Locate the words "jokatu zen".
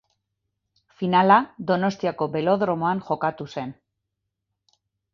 3.13-3.79